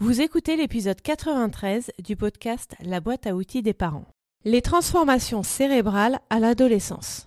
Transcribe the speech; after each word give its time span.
Vous 0.00 0.20
écoutez 0.20 0.54
l'épisode 0.54 1.02
93 1.02 1.90
du 2.04 2.14
podcast 2.14 2.76
La 2.84 3.00
boîte 3.00 3.26
à 3.26 3.34
outils 3.34 3.62
des 3.62 3.72
parents. 3.72 4.06
Les 4.44 4.62
transformations 4.62 5.42
cérébrales 5.42 6.20
à 6.30 6.38
l'adolescence. 6.38 7.26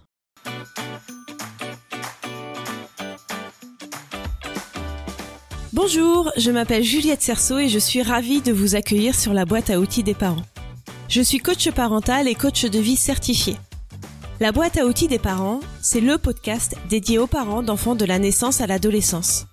Bonjour, 5.74 6.32
je 6.38 6.50
m'appelle 6.50 6.84
Juliette 6.84 7.22
Cerceau 7.22 7.58
et 7.58 7.68
je 7.68 7.78
suis 7.78 8.04
ravie 8.04 8.40
de 8.40 8.54
vous 8.54 8.76
accueillir 8.76 9.16
sur 9.16 9.34
la 9.34 9.44
boîte 9.44 9.70
à 9.70 9.78
outils 9.78 10.04
des 10.04 10.14
parents. 10.14 10.46
Je 11.10 11.22
suis 11.22 11.40
coach 11.40 11.70
parental 11.72 12.30
et 12.30 12.36
coach 12.36 12.64
de 12.64 12.80
vie 12.80 12.96
certifié. 12.96 13.58
La 14.40 14.54
boîte 14.54 14.78
à 14.78 14.86
outils 14.86 15.10
des 15.10 15.20
parents, 15.20 15.60
c'est 15.82 16.00
le 16.00 16.18
podcast 16.18 16.78
dédié 16.90 17.20
aux 17.20 17.28
parents 17.28 17.64
d'enfants 17.64 17.96
de 17.96 18.06
la 18.06 18.18
naissance 18.18 18.62
à 18.62 18.66
l'adolescence. 18.66 19.46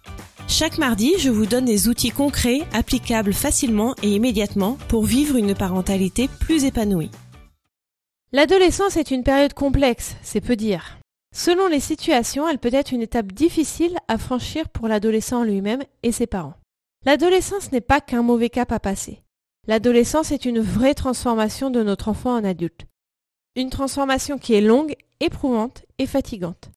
Chaque 0.50 0.78
mardi, 0.78 1.12
je 1.18 1.28
vous 1.28 1.44
donne 1.44 1.66
des 1.66 1.88
outils 1.88 2.10
concrets, 2.10 2.62
applicables 2.72 3.34
facilement 3.34 3.94
et 4.02 4.14
immédiatement 4.14 4.78
pour 4.88 5.04
vivre 5.04 5.36
une 5.36 5.54
parentalité 5.54 6.26
plus 6.40 6.64
épanouie. 6.64 7.10
L'adolescence 8.32 8.96
est 8.96 9.10
une 9.10 9.22
période 9.22 9.52
complexe, 9.52 10.16
c'est 10.22 10.40
peu 10.40 10.56
dire. 10.56 10.98
Selon 11.36 11.68
les 11.68 11.80
situations, 11.80 12.48
elle 12.48 12.58
peut 12.58 12.72
être 12.72 12.92
une 12.92 13.02
étape 13.02 13.30
difficile 13.32 13.98
à 14.08 14.16
franchir 14.16 14.70
pour 14.70 14.88
l'adolescent 14.88 15.44
lui-même 15.44 15.82
et 16.02 16.12
ses 16.12 16.26
parents. 16.26 16.56
L'adolescence 17.04 17.70
n'est 17.70 17.82
pas 17.82 18.00
qu'un 18.00 18.22
mauvais 18.22 18.48
cap 18.48 18.72
à 18.72 18.80
passer. 18.80 19.22
L'adolescence 19.66 20.32
est 20.32 20.46
une 20.46 20.60
vraie 20.60 20.94
transformation 20.94 21.68
de 21.68 21.82
notre 21.82 22.08
enfant 22.08 22.34
en 22.34 22.42
adulte. 22.42 22.86
Une 23.54 23.68
transformation 23.68 24.38
qui 24.38 24.54
est 24.54 24.62
longue, 24.62 24.96
éprouvante 25.20 25.84
et 25.98 26.06
fatigante. 26.06 26.70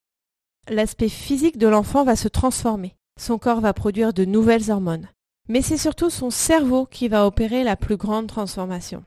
L'aspect 0.70 1.09
physique 1.09 1.57
de 1.57 1.67
l'enfant 1.67 2.03
va 2.03 2.17
se 2.17 2.27
transformer 2.27 2.95
son 3.21 3.38
corps 3.38 3.61
va 3.61 3.73
produire 3.73 4.13
de 4.13 4.25
nouvelles 4.25 4.71
hormones. 4.71 5.07
Mais 5.48 5.62
c'est 5.62 5.77
surtout 5.77 6.09
son 6.09 6.29
cerveau 6.31 6.85
qui 6.85 7.07
va 7.07 7.27
opérer 7.27 7.63
la 7.63 7.75
plus 7.75 7.98
grande 7.98 8.27
transformation. 8.27 9.03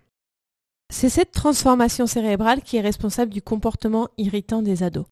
C'est 0.92 1.08
cette 1.08 1.32
transformation 1.32 2.06
cérébrale 2.06 2.62
qui 2.62 2.76
est 2.76 2.80
responsable 2.82 3.32
du 3.32 3.42
comportement 3.42 4.08
irritant 4.16 4.62
des 4.62 4.82
ados. 4.82 5.06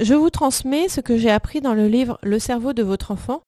Je 0.00 0.14
vous 0.14 0.30
transmets 0.30 0.88
ce 0.88 1.00
que 1.00 1.18
j'ai 1.18 1.30
appris 1.30 1.60
dans 1.60 1.74
le 1.74 1.88
livre 1.88 2.18
Le 2.22 2.38
cerveau 2.38 2.72
de 2.72 2.82
votre 2.82 3.10
enfant 3.10 3.42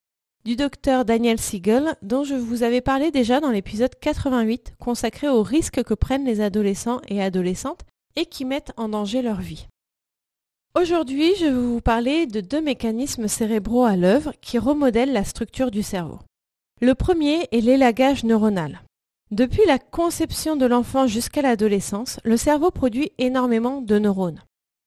du 0.44 0.56
docteur 0.56 1.04
Daniel 1.04 1.38
Siegel 1.38 1.96
dont 2.02 2.24
je 2.24 2.34
vous 2.34 2.62
avais 2.62 2.80
parlé 2.80 3.10
déjà 3.10 3.40
dans 3.40 3.50
l'épisode 3.50 3.94
88 3.98 4.74
consacré 4.78 5.28
aux 5.28 5.42
risques 5.42 5.82
que 5.84 5.94
prennent 5.94 6.24
les 6.24 6.40
adolescents 6.40 7.00
et 7.08 7.22
adolescentes 7.22 7.84
et 8.16 8.26
qui 8.26 8.44
mettent 8.44 8.72
en 8.76 8.88
danger 8.88 9.22
leur 9.22 9.40
vie. 9.40 9.68
Aujourd'hui, 10.78 11.34
je 11.36 11.46
vais 11.46 11.50
vous 11.50 11.80
parler 11.80 12.26
de 12.26 12.40
deux 12.40 12.60
mécanismes 12.60 13.26
cérébraux 13.26 13.82
à 13.82 13.96
l'œuvre 13.96 14.32
qui 14.40 14.56
remodèlent 14.56 15.12
la 15.12 15.24
structure 15.24 15.72
du 15.72 15.82
cerveau. 15.82 16.20
Le 16.80 16.94
premier 16.94 17.48
est 17.50 17.60
l'élagage 17.60 18.22
neuronal. 18.22 18.80
Depuis 19.32 19.66
la 19.66 19.80
conception 19.80 20.54
de 20.54 20.66
l'enfant 20.66 21.08
jusqu'à 21.08 21.42
l'adolescence, 21.42 22.20
le 22.22 22.36
cerveau 22.36 22.70
produit 22.70 23.10
énormément 23.18 23.80
de 23.80 23.98
neurones. 23.98 24.44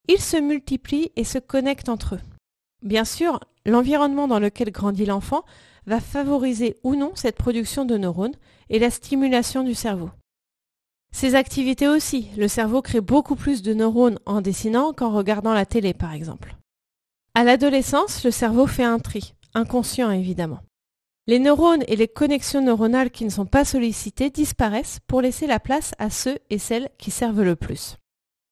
Ils 0.08 0.22
se 0.22 0.38
multiplient 0.38 1.12
et 1.18 1.26
se 1.26 1.38
connectent 1.38 1.90
entre 1.90 2.16
eux. 2.16 2.22
Bien 2.82 3.04
sûr, 3.04 3.42
l'environnement 3.66 4.30
dans 4.30 4.40
lequel 4.40 4.72
grandit 4.72 5.06
l'enfant 5.06 5.44
va 5.86 6.00
favoriser 6.00 6.78
ou 6.84 6.96
non 6.96 7.12
cette 7.16 7.36
production 7.36 7.84
de 7.84 7.98
neurones 7.98 8.36
et 8.70 8.80
la 8.80 8.90
stimulation 8.90 9.64
du 9.64 9.76
cerveau. 9.76 10.12
Ces 11.14 11.36
activités 11.36 11.88
aussi, 11.88 12.30
le 12.38 12.48
cerveau 12.48 12.82
crée 12.82 13.00
beaucoup 13.00 13.36
plus 13.36 13.62
de 13.62 13.74
neurones 13.74 14.20
en 14.26 14.42
dessinant 14.42 14.94
qu'en 14.94 15.12
regardant 15.12 15.54
la 15.54 15.66
télé 15.66 15.94
par 15.94 16.12
exemple. 16.12 16.58
À 17.36 17.44
l'adolescence, 17.44 18.24
le 18.26 18.32
cerveau 18.32 18.68
fait 18.68 18.84
un 18.84 19.00
tri, 19.00 19.36
inconscient 19.54 20.12
évidemment. 20.12 20.60
Les 21.28 21.40
neurones 21.40 21.84
et 21.88 21.96
les 21.96 22.08
connexions 22.08 22.62
neuronales 22.62 23.12
qui 23.12 23.24
ne 23.24 23.30
sont 23.30 23.46
pas 23.46 23.64
sollicitées 23.64 24.32
disparaissent 24.32 25.00
pour 25.08 25.22
laisser 25.22 25.48
la 25.48 25.60
place 25.60 25.94
à 26.00 26.10
ceux 26.10 26.38
et 26.50 26.58
celles 26.58 26.90
qui 26.98 27.12
servent 27.12 27.44
le 27.44 27.56
plus. 27.56 27.96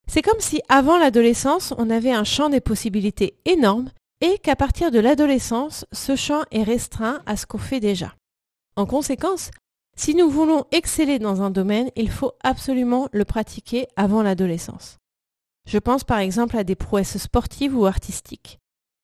C'est 0.07 0.21
comme 0.21 0.39
si 0.39 0.61
avant 0.69 0.97
l'adolescence, 0.97 1.73
on 1.77 1.89
avait 1.89 2.13
un 2.13 2.23
champ 2.23 2.49
des 2.49 2.61
possibilités 2.61 3.35
énorme 3.45 3.89
et 4.21 4.37
qu'à 4.37 4.55
partir 4.55 4.91
de 4.91 4.99
l'adolescence, 4.99 5.85
ce 5.91 6.15
champ 6.15 6.43
est 6.51 6.63
restreint 6.63 7.21
à 7.25 7.35
ce 7.35 7.45
qu'on 7.45 7.57
fait 7.57 7.79
déjà. 7.79 8.13
En 8.75 8.85
conséquence, 8.85 9.51
si 10.01 10.15
nous 10.15 10.31
voulons 10.31 10.65
exceller 10.71 11.19
dans 11.19 11.43
un 11.43 11.51
domaine, 11.51 11.91
il 11.95 12.09
faut 12.09 12.31
absolument 12.41 13.07
le 13.11 13.23
pratiquer 13.23 13.85
avant 13.95 14.23
l'adolescence. 14.23 14.97
Je 15.67 15.77
pense 15.77 16.03
par 16.03 16.17
exemple 16.17 16.57
à 16.57 16.63
des 16.63 16.73
prouesses 16.73 17.19
sportives 17.19 17.77
ou 17.77 17.85
artistiques. 17.85 18.57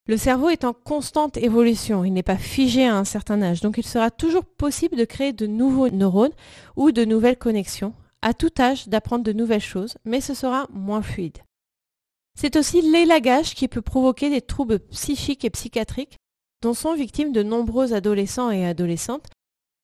Le 0.07 0.17
cerveau 0.17 0.49
est 0.49 0.63
en 0.63 0.73
constante 0.73 1.37
évolution, 1.37 2.03
il 2.03 2.13
n'est 2.13 2.23
pas 2.23 2.35
figé 2.35 2.87
à 2.87 2.97
un 2.97 3.03
certain 3.03 3.43
âge, 3.43 3.61
donc 3.61 3.77
il 3.77 3.85
sera 3.85 4.09
toujours 4.09 4.43
possible 4.43 4.97
de 4.97 5.05
créer 5.05 5.33
de 5.33 5.45
nouveaux 5.45 5.89
neurones 5.89 6.33
ou 6.75 6.91
de 6.91 7.05
nouvelles 7.05 7.37
connexions, 7.37 7.93
à 8.23 8.33
tout 8.33 8.59
âge 8.59 8.87
d'apprendre 8.87 9.23
de 9.23 9.33
nouvelles 9.33 9.61
choses, 9.61 9.99
mais 10.03 10.19
ce 10.19 10.33
sera 10.33 10.65
moins 10.73 11.03
fluide. 11.03 11.37
C'est 12.39 12.55
aussi 12.55 12.81
l'élagage 12.81 13.53
qui 13.53 13.67
peut 13.67 13.83
provoquer 13.83 14.31
des 14.31 14.41
troubles 14.41 14.79
psychiques 14.79 15.45
et 15.45 15.51
psychiatriques 15.51 16.17
dont 16.63 16.73
sont 16.73 16.95
victimes 16.95 17.33
de 17.33 17.43
nombreux 17.43 17.93
adolescents 17.93 18.49
et 18.49 18.65
adolescentes 18.65 19.27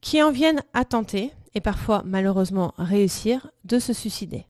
qui 0.04 0.22
en 0.22 0.32
viennent 0.32 0.62
à 0.74 0.86
tenter, 0.86 1.32
et 1.56 1.62
parfois 1.62 2.04
malheureusement 2.06 2.74
réussir, 2.78 3.50
de 3.64 3.80
se 3.80 3.94
suicider. 3.94 4.46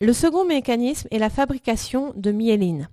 Le 0.00 0.12
second 0.12 0.44
mécanisme 0.44 1.08
est 1.10 1.18
la 1.18 1.30
fabrication 1.30 2.12
de 2.16 2.32
myéline. 2.32 2.88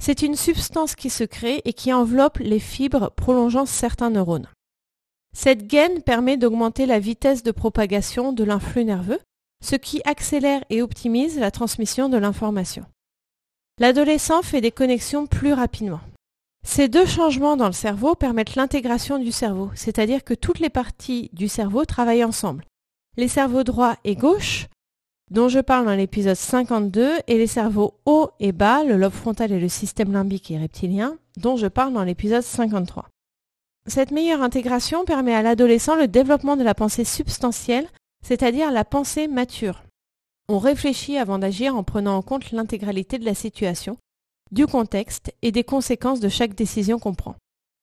C'est 0.00 0.22
une 0.22 0.34
substance 0.34 0.94
qui 0.94 1.10
se 1.10 1.24
crée 1.24 1.62
et 1.64 1.72
qui 1.72 1.92
enveloppe 1.92 2.38
les 2.38 2.58
fibres 2.58 3.12
prolongeant 3.16 3.66
certains 3.66 4.10
neurones. 4.10 4.48
Cette 5.32 5.66
gaine 5.66 6.02
permet 6.02 6.36
d'augmenter 6.36 6.86
la 6.86 6.98
vitesse 6.98 7.42
de 7.42 7.52
propagation 7.52 8.32
de 8.32 8.44
l'influx 8.44 8.84
nerveux, 8.84 9.20
ce 9.62 9.76
qui 9.76 10.00
accélère 10.04 10.64
et 10.70 10.82
optimise 10.82 11.38
la 11.38 11.50
transmission 11.50 12.08
de 12.08 12.16
l'information. 12.16 12.84
L'adolescent 13.78 14.42
fait 14.42 14.60
des 14.60 14.72
connexions 14.72 15.26
plus 15.26 15.52
rapidement. 15.52 16.00
Ces 16.70 16.88
deux 16.88 17.06
changements 17.06 17.56
dans 17.56 17.66
le 17.66 17.72
cerveau 17.72 18.14
permettent 18.14 18.54
l'intégration 18.54 19.18
du 19.18 19.32
cerveau, 19.32 19.70
c'est-à-dire 19.74 20.22
que 20.22 20.34
toutes 20.34 20.58
les 20.58 20.68
parties 20.68 21.30
du 21.32 21.48
cerveau 21.48 21.86
travaillent 21.86 22.24
ensemble. 22.24 22.66
Les 23.16 23.26
cerveaux 23.26 23.64
droit 23.64 23.96
et 24.04 24.16
gauche, 24.16 24.66
dont 25.30 25.48
je 25.48 25.60
parle 25.60 25.86
dans 25.86 25.94
l'épisode 25.94 26.36
52, 26.36 27.20
et 27.26 27.38
les 27.38 27.46
cerveaux 27.46 27.94
haut 28.04 28.28
et 28.38 28.52
bas, 28.52 28.84
le 28.84 28.98
lobe 28.98 29.14
frontal 29.14 29.50
et 29.50 29.58
le 29.58 29.68
système 29.70 30.12
limbique 30.12 30.50
et 30.50 30.58
reptilien, 30.58 31.16
dont 31.38 31.56
je 31.56 31.68
parle 31.68 31.94
dans 31.94 32.04
l'épisode 32.04 32.42
53. 32.42 33.08
Cette 33.86 34.10
meilleure 34.10 34.42
intégration 34.42 35.06
permet 35.06 35.34
à 35.34 35.40
l'adolescent 35.40 35.96
le 35.96 36.06
développement 36.06 36.58
de 36.58 36.64
la 36.64 36.74
pensée 36.74 37.04
substantielle, 37.04 37.88
c'est-à-dire 38.22 38.70
la 38.70 38.84
pensée 38.84 39.26
mature. 39.26 39.84
On 40.50 40.58
réfléchit 40.58 41.16
avant 41.16 41.38
d'agir 41.38 41.74
en 41.74 41.82
prenant 41.82 42.14
en 42.14 42.22
compte 42.22 42.52
l'intégralité 42.52 43.18
de 43.18 43.24
la 43.24 43.34
situation, 43.34 43.96
du 44.52 44.66
contexte 44.66 45.32
et 45.42 45.52
des 45.52 45.64
conséquences 45.64 46.20
de 46.20 46.28
chaque 46.28 46.54
décision 46.54 46.98
qu'on 46.98 47.14
prend. 47.14 47.36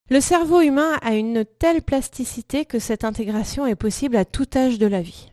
Le 0.10 0.22
cerveau 0.22 0.62
humain 0.62 0.98
a 1.02 1.16
une 1.16 1.46
telle 1.46 1.82
plasticité 1.82 2.66
que 2.66 2.80
cette 2.80 3.04
intégration 3.04 3.66
est 3.66 3.76
possible 3.76 4.16
à 4.16 4.26
tout 4.26 4.48
âge 4.56 4.78
de 4.78 4.86
la 4.86 5.02
vie. 5.02 5.32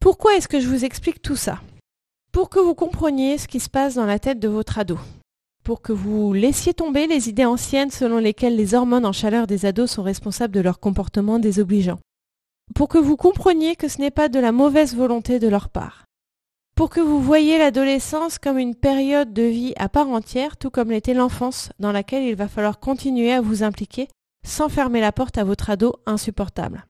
Pourquoi 0.00 0.34
est-ce 0.34 0.48
que 0.48 0.60
je 0.60 0.68
vous 0.68 0.84
explique 0.84 1.22
tout 1.22 1.36
ça? 1.36 1.60
Pour 2.32 2.50
que 2.50 2.58
vous 2.58 2.74
compreniez 2.74 3.38
ce 3.38 3.46
qui 3.46 3.60
se 3.60 3.70
passe 3.70 3.94
dans 3.94 4.06
la 4.06 4.18
tête 4.18 4.40
de 4.40 4.48
votre 4.48 4.78
ado. 4.78 4.98
Pour 5.62 5.80
que 5.80 5.92
vous 5.92 6.32
laissiez 6.32 6.74
tomber 6.74 7.06
les 7.06 7.28
idées 7.28 7.44
anciennes 7.44 7.92
selon 7.92 8.18
lesquelles 8.18 8.56
les 8.56 8.74
hormones 8.74 9.06
en 9.06 9.12
chaleur 9.12 9.46
des 9.46 9.66
ados 9.66 9.92
sont 9.92 10.02
responsables 10.02 10.54
de 10.54 10.60
leur 10.60 10.80
comportement 10.80 11.38
désobligeant. 11.38 12.00
Pour 12.74 12.88
que 12.88 12.98
vous 12.98 13.16
compreniez 13.16 13.76
que 13.76 13.88
ce 13.88 14.00
n'est 14.00 14.10
pas 14.10 14.28
de 14.28 14.40
la 14.40 14.50
mauvaise 14.52 14.96
volonté 14.96 15.38
de 15.38 15.48
leur 15.48 15.68
part 15.68 16.04
pour 16.74 16.90
que 16.90 17.00
vous 17.00 17.20
voyiez 17.20 17.58
l'adolescence 17.58 18.38
comme 18.38 18.58
une 18.58 18.74
période 18.74 19.32
de 19.32 19.42
vie 19.42 19.74
à 19.76 19.88
part 19.88 20.08
entière, 20.08 20.56
tout 20.56 20.70
comme 20.70 20.90
l'était 20.90 21.14
l'enfance, 21.14 21.70
dans 21.78 21.92
laquelle 21.92 22.24
il 22.24 22.34
va 22.34 22.48
falloir 22.48 22.80
continuer 22.80 23.32
à 23.32 23.40
vous 23.40 23.62
impliquer 23.62 24.08
sans 24.44 24.68
fermer 24.68 25.00
la 25.00 25.12
porte 25.12 25.38
à 25.38 25.44
votre 25.44 25.70
ado 25.70 25.94
insupportable. 26.04 26.84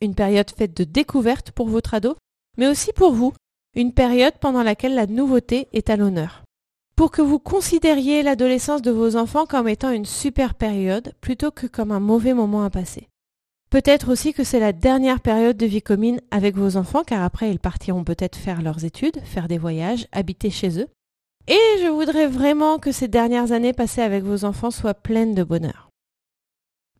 Une 0.00 0.14
période 0.14 0.50
faite 0.50 0.76
de 0.76 0.84
découverte 0.84 1.50
pour 1.50 1.68
votre 1.68 1.94
ado, 1.94 2.16
mais 2.56 2.68
aussi 2.68 2.92
pour 2.92 3.12
vous, 3.12 3.32
une 3.74 3.92
période 3.92 4.34
pendant 4.40 4.62
laquelle 4.62 4.94
la 4.94 5.06
nouveauté 5.06 5.68
est 5.72 5.90
à 5.90 5.96
l'honneur. 5.96 6.42
Pour 6.94 7.10
que 7.10 7.20
vous 7.20 7.38
considériez 7.38 8.22
l'adolescence 8.22 8.80
de 8.80 8.90
vos 8.90 9.16
enfants 9.16 9.44
comme 9.44 9.68
étant 9.68 9.90
une 9.90 10.06
super 10.06 10.54
période 10.54 11.12
plutôt 11.20 11.50
que 11.50 11.66
comme 11.66 11.92
un 11.92 12.00
mauvais 12.00 12.32
moment 12.32 12.64
à 12.64 12.70
passer. 12.70 13.08
Peut-être 13.76 14.10
aussi 14.10 14.32
que 14.32 14.42
c'est 14.42 14.58
la 14.58 14.72
dernière 14.72 15.20
période 15.20 15.58
de 15.58 15.66
vie 15.66 15.82
commune 15.82 16.22
avec 16.30 16.56
vos 16.56 16.78
enfants, 16.78 17.02
car 17.04 17.22
après 17.22 17.50
ils 17.50 17.58
partiront 17.58 18.04
peut-être 18.04 18.36
faire 18.36 18.62
leurs 18.62 18.86
études, 18.86 19.20
faire 19.22 19.48
des 19.48 19.58
voyages, 19.58 20.06
habiter 20.12 20.48
chez 20.48 20.80
eux. 20.80 20.86
Et 21.46 21.82
je 21.82 21.88
voudrais 21.88 22.26
vraiment 22.26 22.78
que 22.78 22.90
ces 22.90 23.06
dernières 23.06 23.52
années 23.52 23.74
passées 23.74 24.00
avec 24.00 24.24
vos 24.24 24.46
enfants 24.46 24.70
soient 24.70 24.94
pleines 24.94 25.34
de 25.34 25.44
bonheur. 25.44 25.90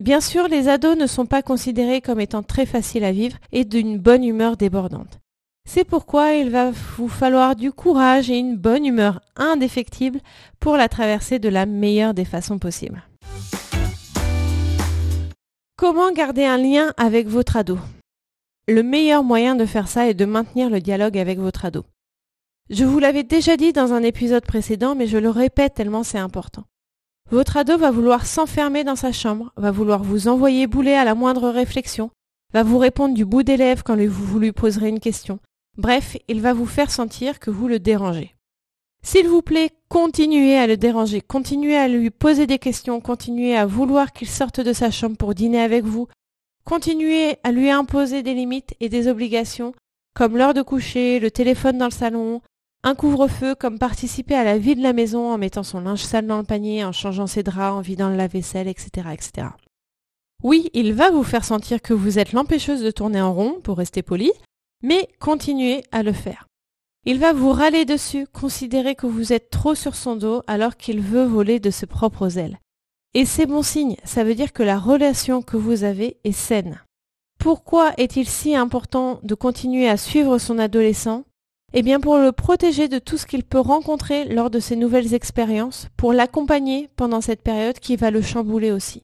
Bien 0.00 0.20
sûr, 0.20 0.48
les 0.48 0.68
ados 0.68 0.98
ne 0.98 1.06
sont 1.06 1.24
pas 1.24 1.40
considérés 1.40 2.02
comme 2.02 2.20
étant 2.20 2.42
très 2.42 2.66
faciles 2.66 3.04
à 3.04 3.12
vivre 3.12 3.38
et 3.52 3.64
d'une 3.64 3.96
bonne 3.96 4.22
humeur 4.22 4.58
débordante. 4.58 5.20
C'est 5.66 5.84
pourquoi 5.84 6.34
il 6.34 6.50
va 6.50 6.72
vous 6.98 7.08
falloir 7.08 7.56
du 7.56 7.72
courage 7.72 8.28
et 8.28 8.36
une 8.36 8.58
bonne 8.58 8.84
humeur 8.84 9.22
indéfectible 9.36 10.20
pour 10.60 10.76
la 10.76 10.90
traverser 10.90 11.38
de 11.38 11.48
la 11.48 11.64
meilleure 11.64 12.12
des 12.12 12.26
façons 12.26 12.58
possibles. 12.58 13.02
Comment 15.78 16.10
garder 16.10 16.46
un 16.46 16.56
lien 16.56 16.94
avec 16.96 17.28
votre 17.28 17.58
ado? 17.58 17.78
Le 18.66 18.82
meilleur 18.82 19.22
moyen 19.22 19.54
de 19.56 19.66
faire 19.66 19.88
ça 19.88 20.08
est 20.08 20.14
de 20.14 20.24
maintenir 20.24 20.70
le 20.70 20.80
dialogue 20.80 21.18
avec 21.18 21.38
votre 21.38 21.66
ado. 21.66 21.84
Je 22.70 22.86
vous 22.86 22.98
l'avais 22.98 23.24
déjà 23.24 23.58
dit 23.58 23.74
dans 23.74 23.92
un 23.92 24.02
épisode 24.02 24.46
précédent, 24.46 24.94
mais 24.94 25.06
je 25.06 25.18
le 25.18 25.28
répète 25.28 25.74
tellement 25.74 26.02
c'est 26.02 26.16
important. 26.16 26.64
Votre 27.30 27.58
ado 27.58 27.76
va 27.76 27.90
vouloir 27.90 28.24
s'enfermer 28.24 28.84
dans 28.84 28.96
sa 28.96 29.12
chambre, 29.12 29.52
va 29.58 29.70
vouloir 29.70 30.02
vous 30.02 30.28
envoyer 30.28 30.66
bouler 30.66 30.94
à 30.94 31.04
la 31.04 31.14
moindre 31.14 31.50
réflexion, 31.50 32.10
va 32.54 32.62
vous 32.62 32.78
répondre 32.78 33.14
du 33.14 33.26
bout 33.26 33.42
des 33.42 33.58
lèvres 33.58 33.84
quand 33.84 34.02
vous 34.02 34.38
lui 34.38 34.52
poserez 34.52 34.88
une 34.88 34.98
question. 34.98 35.40
Bref, 35.76 36.16
il 36.26 36.40
va 36.40 36.54
vous 36.54 36.64
faire 36.64 36.90
sentir 36.90 37.38
que 37.38 37.50
vous 37.50 37.68
le 37.68 37.80
dérangez. 37.80 38.35
S'il 39.06 39.28
vous 39.28 39.40
plaît, 39.40 39.70
continuez 39.88 40.58
à 40.58 40.66
le 40.66 40.76
déranger, 40.76 41.20
continuez 41.20 41.76
à 41.76 41.86
lui 41.86 42.10
poser 42.10 42.48
des 42.48 42.58
questions, 42.58 43.00
continuez 43.00 43.56
à 43.56 43.64
vouloir 43.64 44.12
qu'il 44.12 44.28
sorte 44.28 44.58
de 44.58 44.72
sa 44.72 44.90
chambre 44.90 45.16
pour 45.16 45.32
dîner 45.32 45.60
avec 45.60 45.84
vous, 45.84 46.08
continuez 46.64 47.36
à 47.44 47.52
lui 47.52 47.70
imposer 47.70 48.24
des 48.24 48.34
limites 48.34 48.74
et 48.80 48.88
des 48.88 49.06
obligations, 49.06 49.74
comme 50.12 50.36
l'heure 50.36 50.54
de 50.54 50.62
coucher, 50.62 51.20
le 51.20 51.30
téléphone 51.30 51.78
dans 51.78 51.84
le 51.84 51.92
salon, 51.92 52.40
un 52.82 52.96
couvre-feu, 52.96 53.54
comme 53.54 53.78
participer 53.78 54.34
à 54.34 54.42
la 54.42 54.58
vie 54.58 54.74
de 54.74 54.82
la 54.82 54.92
maison 54.92 55.30
en 55.30 55.38
mettant 55.38 55.62
son 55.62 55.78
linge 55.78 56.02
sale 56.02 56.26
dans 56.26 56.38
le 56.38 56.42
panier, 56.42 56.84
en 56.84 56.90
changeant 56.90 57.28
ses 57.28 57.44
draps, 57.44 57.76
en 57.76 57.82
vidant 57.82 58.08
le 58.08 58.16
lave-vaisselle, 58.16 58.66
etc., 58.66 59.10
etc. 59.12 59.46
Oui, 60.42 60.68
il 60.74 60.94
va 60.94 61.12
vous 61.12 61.22
faire 61.22 61.44
sentir 61.44 61.80
que 61.80 61.94
vous 61.94 62.18
êtes 62.18 62.32
l'empêcheuse 62.32 62.82
de 62.82 62.90
tourner 62.90 63.20
en 63.20 63.32
rond, 63.32 63.60
pour 63.62 63.78
rester 63.78 64.02
poli, 64.02 64.32
mais 64.82 65.08
continuez 65.20 65.84
à 65.92 66.02
le 66.02 66.12
faire. 66.12 66.48
Il 67.08 67.20
va 67.20 67.32
vous 67.32 67.52
râler 67.52 67.84
dessus, 67.84 68.26
considérer 68.26 68.96
que 68.96 69.06
vous 69.06 69.32
êtes 69.32 69.48
trop 69.48 69.76
sur 69.76 69.94
son 69.94 70.16
dos 70.16 70.42
alors 70.48 70.76
qu'il 70.76 71.00
veut 71.00 71.24
voler 71.24 71.60
de 71.60 71.70
ses 71.70 71.86
propres 71.86 72.36
ailes. 72.36 72.58
Et 73.14 73.24
c'est 73.24 73.46
bon 73.46 73.62
signe, 73.62 73.94
ça 74.02 74.24
veut 74.24 74.34
dire 74.34 74.52
que 74.52 74.64
la 74.64 74.76
relation 74.76 75.40
que 75.40 75.56
vous 75.56 75.84
avez 75.84 76.16
est 76.24 76.32
saine. 76.32 76.82
Pourquoi 77.38 77.92
est-il 77.96 78.28
si 78.28 78.56
important 78.56 79.20
de 79.22 79.36
continuer 79.36 79.88
à 79.88 79.96
suivre 79.96 80.38
son 80.38 80.58
adolescent? 80.58 81.22
Eh 81.74 81.82
bien 81.82 82.00
pour 82.00 82.18
le 82.18 82.32
protéger 82.32 82.88
de 82.88 82.98
tout 82.98 83.18
ce 83.18 83.26
qu'il 83.26 83.44
peut 83.44 83.60
rencontrer 83.60 84.24
lors 84.24 84.50
de 84.50 84.58
ses 84.58 84.74
nouvelles 84.74 85.14
expériences, 85.14 85.86
pour 85.96 86.12
l'accompagner 86.12 86.88
pendant 86.96 87.20
cette 87.20 87.42
période 87.42 87.78
qui 87.78 87.94
va 87.94 88.10
le 88.10 88.20
chambouler 88.20 88.72
aussi. 88.72 89.02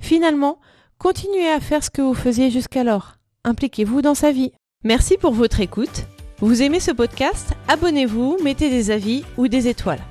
Finalement, 0.00 0.58
continuez 0.98 1.48
à 1.48 1.60
faire 1.60 1.84
ce 1.84 1.90
que 1.90 2.02
vous 2.02 2.14
faisiez 2.14 2.50
jusqu'alors. 2.50 3.14
Impliquez-vous 3.44 4.02
dans 4.02 4.16
sa 4.16 4.32
vie. 4.32 4.50
Merci 4.82 5.16
pour 5.18 5.32
votre 5.32 5.60
écoute. 5.60 6.04
Vous 6.40 6.62
aimez 6.62 6.80
ce 6.80 6.90
podcast? 6.90 7.52
Abonnez-vous, 7.68 8.38
mettez 8.42 8.68
des 8.68 8.90
avis 8.90 9.24
ou 9.36 9.46
des 9.46 9.68
étoiles. 9.68 10.02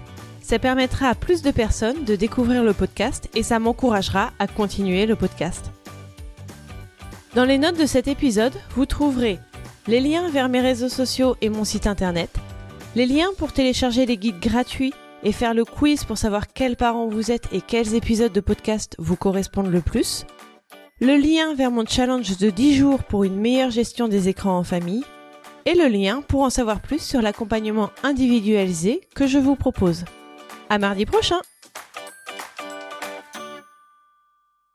Ça 0.41 0.57
permettra 0.57 1.09
à 1.09 1.15
plus 1.15 1.41
de 1.41 1.51
personnes 1.51 2.05
de 2.05 2.15
découvrir 2.15 2.63
le 2.63 2.73
podcast 2.73 3.29
et 3.35 3.43
ça 3.43 3.59
m'encouragera 3.59 4.31
à 4.39 4.47
continuer 4.47 5.05
le 5.05 5.17
podcast. 5.17 5.71
Dans 7.35 7.43
les 7.43 7.57
notes 7.57 7.77
de 7.77 7.85
cet 7.85 8.07
épisode, 8.07 8.53
vous 8.69 8.85
trouverez 8.85 9.37
les 9.87 9.99
liens 9.99 10.29
vers 10.29 10.47
mes 10.47 10.61
réseaux 10.61 10.87
sociaux 10.87 11.35
et 11.41 11.49
mon 11.49 11.65
site 11.65 11.87
internet, 11.87 12.29
les 12.95 13.05
liens 13.05 13.31
pour 13.37 13.51
télécharger 13.51 14.05
les 14.05 14.15
guides 14.15 14.39
gratuits 14.39 14.93
et 15.23 15.33
faire 15.33 15.53
le 15.53 15.65
quiz 15.65 16.05
pour 16.05 16.17
savoir 16.17 16.47
quels 16.47 16.77
parents 16.77 17.07
vous 17.07 17.31
êtes 17.31 17.49
et 17.51 17.59
quels 17.59 17.95
épisodes 17.95 18.31
de 18.31 18.39
podcast 18.39 18.95
vous 18.97 19.17
correspondent 19.17 19.71
le 19.71 19.81
plus, 19.81 20.25
le 21.01 21.17
lien 21.17 21.53
vers 21.53 21.71
mon 21.71 21.85
challenge 21.85 22.37
de 22.37 22.49
10 22.49 22.75
jours 22.75 23.03
pour 23.03 23.25
une 23.25 23.35
meilleure 23.41 23.71
gestion 23.71 24.07
des 24.07 24.29
écrans 24.29 24.57
en 24.57 24.63
famille, 24.63 25.03
et 25.65 25.75
le 25.75 25.87
lien 25.87 26.21
pour 26.21 26.41
en 26.41 26.49
savoir 26.49 26.81
plus 26.81 27.01
sur 27.01 27.21
l'accompagnement 27.21 27.89
individualisé 28.03 29.01
que 29.15 29.27
je 29.27 29.37
vous 29.37 29.55
propose. 29.55 30.05
À 30.69 30.77
mardi 30.77 31.05
prochain! 31.05 31.39